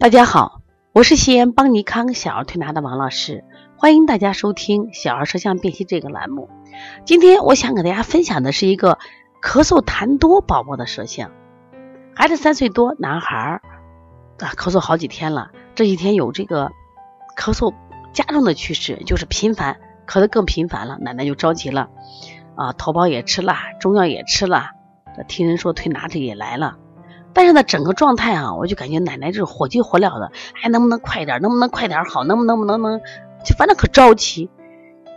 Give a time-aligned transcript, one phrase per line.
[0.00, 0.60] 大家好，
[0.92, 3.42] 我是西安邦尼康小儿推拿的王老师，
[3.76, 6.48] 欢迎大家收听小儿舌象辨析这个栏目。
[7.04, 9.00] 今天我想给大家分享的是一个
[9.42, 11.32] 咳嗽痰多宝宝的舌象。
[12.14, 13.62] 孩子三岁多，男孩儿
[14.38, 16.70] 啊，咳嗽好几天了，这几天有这个
[17.36, 17.74] 咳嗽
[18.12, 20.96] 加重的趋势，就是频繁，咳得更频繁了。
[21.00, 21.88] 奶奶就着急了
[22.54, 24.70] 啊，头孢也吃了，中药也吃了，
[25.26, 26.76] 听人说推拿这也来了。
[27.32, 31.40] 但是呢，整个状态啊，我就感觉奶奶这火急火燎的，还，能不能快点？
[31.40, 32.24] 能不能快点好？
[32.24, 33.00] 能不能不能能？
[33.44, 34.50] 就反正可着急。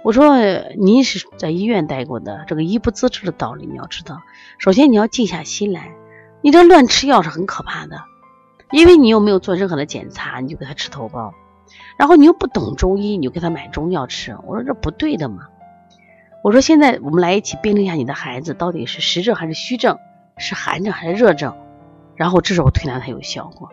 [0.04, 0.36] 我说
[0.78, 4.22] 您是在医院待过的，这个医不自治的道理你要知道。
[4.58, 5.92] 首先你要静下心来，
[6.42, 7.98] 你这乱吃药是很可怕的，
[8.72, 11.34] 因为你又没有做任何的检查，你就给他吃头孢，
[11.98, 14.36] 然后你又不懂中医，你就给他买中药吃。
[14.46, 15.48] 我说这不对的嘛。
[16.44, 20.00] 我说现在我们来一起辩证一下你的孩子到底是实症还是虚症，
[20.38, 21.56] 是寒症还是热症。
[22.22, 23.72] 然后这时候推拿才有效果。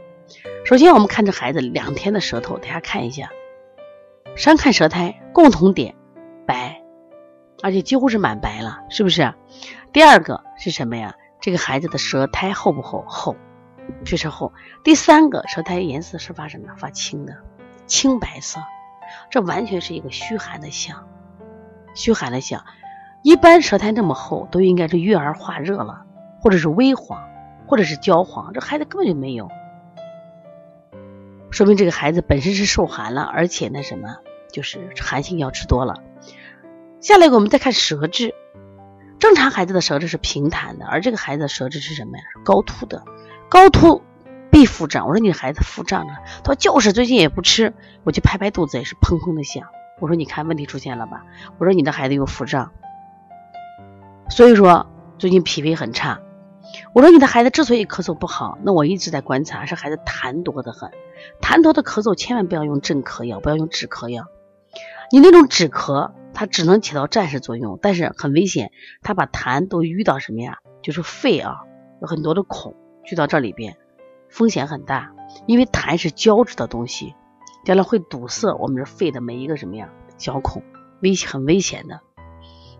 [0.64, 3.28] 首先我们看这孩子两天的舌头，大家看一下，
[4.36, 5.94] 上看舌苔共同点
[6.46, 6.80] 白，
[7.62, 9.34] 而且几乎是满白了，是不是？
[9.92, 11.14] 第二个是什么呀？
[11.42, 13.04] 这个孩子的舌苔厚不厚？
[13.06, 13.36] 厚，
[14.06, 14.54] 确实厚。
[14.82, 16.74] 第三个舌苔颜色是发什么？
[16.78, 17.36] 发青的，
[17.86, 18.60] 青白色。
[19.28, 21.06] 这完全是一个虚寒的象，
[21.92, 22.64] 虚寒的象。
[23.22, 26.06] 一般舌苔那么厚，都应该是月儿化热了，
[26.40, 27.28] 或者是微黄。
[27.68, 29.50] 或者是焦黄，这孩子根本就没有，
[31.50, 34.16] 说明这个孩子本身是受寒了，而且那什么，
[34.50, 36.02] 就是寒性药吃多了。
[37.00, 38.34] 下来我们再看舌质，
[39.18, 42.24] 正常孩子的舌质是平坦的，而这个孩子的舌质是什么呀？
[42.42, 43.04] 高凸的，
[43.50, 44.02] 高凸
[44.50, 45.06] 必腹胀。
[45.06, 49.64] 我说你孩子腹胀了，他说就是最近也不吃，我去拍拍肚子也是砰砰的响。
[50.00, 51.26] 我说你看问题出现了吧？
[51.58, 52.72] 我说你的孩子有腹胀，
[54.30, 54.86] 所以说
[55.18, 56.20] 最近脾胃很差。
[56.92, 60.90] 我说你的孩子之所以咳嗽不好，那我一直在观察，是孩子痰多的很。
[61.40, 64.26] 痰多的咳嗽千万不要用镇咳药，不要用止咳药。
[65.10, 70.58] 你那种止咳，它只能起到暂时作用，但是很危险，它把痰都淤到什么呀？
[70.82, 71.62] 就是肺啊，
[72.00, 73.76] 有很多的孔聚到这里边，
[74.28, 75.12] 风险很大。
[75.46, 77.14] 因为痰是胶质的东西，
[77.64, 80.62] 将来会堵塞我们这肺的每一个什么呀小孔，
[81.02, 82.00] 危很危险的。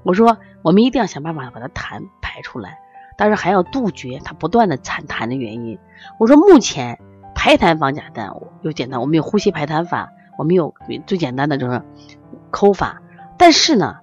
[0.02, 2.78] 我说我们一定要想办法把它痰排出来。
[3.18, 5.78] 但是还要杜绝它不断的产痰的原因。
[6.18, 7.00] 我说目前
[7.34, 8.30] 排痰方简单
[8.62, 10.72] 又简单，我们有呼吸排痰法，我们有
[11.04, 11.82] 最简单的就是
[12.52, 13.02] 抠法。
[13.36, 13.96] 但是呢，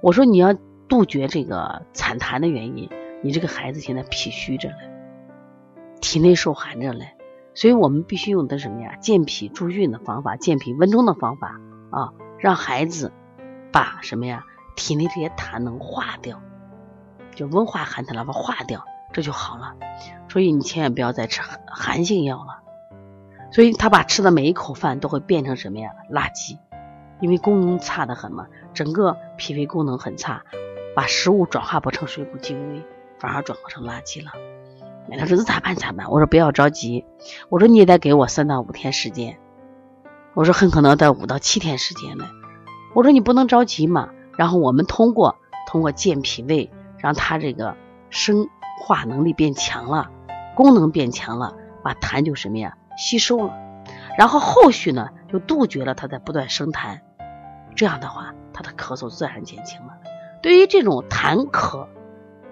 [0.00, 0.54] 我说你要
[0.88, 2.88] 杜绝这个产痰的原因，
[3.22, 4.76] 你这个孩子现在脾虚着嘞，
[6.00, 7.16] 体内受寒着嘞，
[7.54, 8.94] 所以我们必须用的什么呀？
[9.00, 13.12] 健脾助运的方法，健脾温中的方法啊，让孩子
[13.72, 14.44] 把什么呀？
[14.76, 16.40] 体内这些痰能化掉。
[17.34, 19.74] 就温化寒痰，让它化掉，这就好了。
[20.28, 22.60] 所以你千万不要再吃寒寒性药了。
[23.50, 25.90] 所以他把吃的每一口饭都会变成什么呀？
[26.10, 26.58] 垃圾，
[27.20, 30.42] 因为功能差的很嘛，整个脾胃功能很差，
[30.96, 32.82] 把食物转化不成水谷精微，
[33.18, 34.30] 反而转化成垃圾了。
[35.18, 35.74] 他说这咋办？
[35.76, 36.10] 咋办？
[36.10, 37.04] 我说不要着急，
[37.50, 39.38] 我说你也得给我三到五天时间，
[40.32, 42.24] 我说很可能在五到七天时间呢。
[42.94, 44.08] 我说你不能着急嘛。
[44.38, 46.70] 然后我们通过通过健脾胃。
[47.02, 47.76] 让他这个
[48.08, 48.48] 生
[48.80, 50.08] 化能力变强了，
[50.54, 53.52] 功能变强了，把痰就什么呀吸收了，
[54.16, 57.00] 然后后续呢就杜绝了他在不断生痰，
[57.74, 59.98] 这样的话他的咳嗽自然减轻了。
[60.42, 61.88] 对于这种痰咳，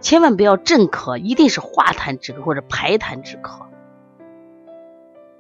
[0.01, 3.67] 千万不要镇咳，一定是化痰止咳或者排痰止咳，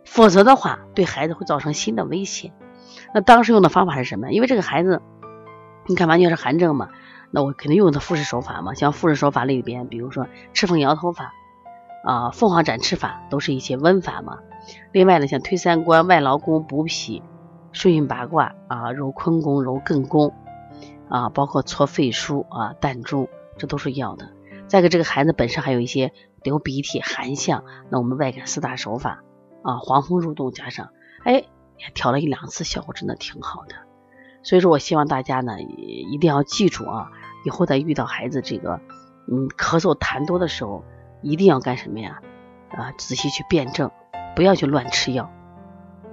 [0.04, 2.52] 否则的话对孩子会造成新的危险。
[3.12, 4.32] 那当时用的方法是什么？
[4.32, 5.00] 因为这个孩子，
[5.86, 6.90] 你看完全是寒症嘛。
[7.30, 11.32] 那我肯定用的复式手法嘛，像复式手法里边，比如说赤凤摇头法
[12.04, 14.38] 啊、凤凰展翅法，都是一些温法嘛。
[14.92, 17.22] 另外呢，像推三关、外劳宫、补脾、
[17.72, 20.34] 顺运八卦啊、揉坤宫、揉艮宫
[21.08, 24.30] 啊，包括搓肺腧啊、膻中，这都是要的。
[24.66, 26.12] 再个，这个孩子本身还有一些
[26.42, 29.22] 流鼻涕、寒象，那我们外感四大手法
[29.62, 30.88] 啊，黄风入洞加上，
[31.24, 31.44] 哎，
[31.94, 33.74] 调了一两次，效果真的挺好的。
[34.42, 37.10] 所以说我希望大家呢，一定要记住啊。
[37.44, 38.80] 以后再遇到孩子这个，
[39.26, 40.84] 嗯，咳嗽痰多的时候，
[41.22, 42.20] 一定要干什么呀？
[42.70, 43.90] 啊，仔细去辩证，
[44.36, 45.30] 不要去乱吃药。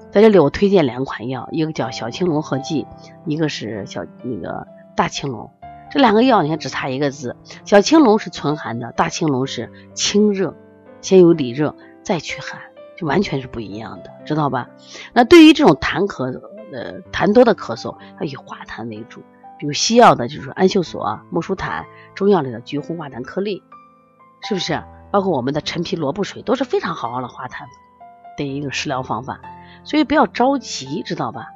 [0.10, 2.88] 在这里我推荐两款药，一个叫小青龙合剂，
[3.26, 5.52] 一个是小那个大青龙。
[5.92, 10.56] 这两个药你看只差一个字，小青龙是存寒的，大青龙是清热，
[11.02, 12.60] 先有里热再驱寒，
[12.98, 14.70] 就完全是不一样的，知道吧？
[15.14, 16.42] 那对于这种痰咳
[16.74, 19.22] 呃痰多的咳嗽，要以化痰为主。
[19.58, 21.84] 比如西药的，就是安秀索、木舒坦；
[22.16, 23.64] 中药里的橘红化痰颗粒，
[24.42, 24.84] 是不是？
[25.12, 27.66] 包括我们的陈皮萝卜水都是非常好的化痰
[28.38, 29.40] 的一个食疗方法。
[29.84, 31.48] 所以不要着急，知道吧？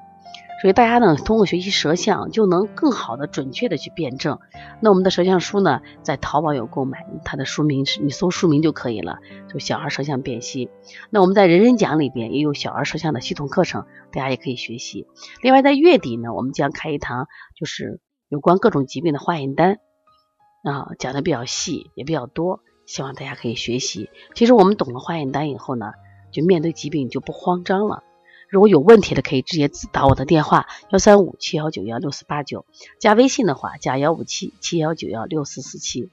[0.62, 4.38] 所以大家呢，通过学习舌象，就能更好的、准确的去辩证。
[4.80, 9.18] 那我们的舌象书呢，在淘宝有购买，它的书名是你搜书名就可以了，
[9.52, 10.69] 就小儿舌象辨析。
[11.10, 15.08] 那我们在人人讲里边也有小儿舌象的系统课程，大家也可以学习。
[15.42, 17.28] 另外在月底呢，我们将开一堂
[17.60, 18.00] 就是
[18.30, 19.80] 有关各种疾病的化验单
[20.63, 24.12] 啊，讲的比较细，也比较多，希望大家可以学习。
[24.36, 25.88] 其实我们懂了化验单以后呢，
[26.31, 28.04] 就面对疾病就不慌张了。
[28.51, 32.65] 如果有问题的，可以直接打我的电话幺三五七幺九幺六四八九，
[33.00, 36.09] 加微信的话加幺五七七幺九幺六四四七。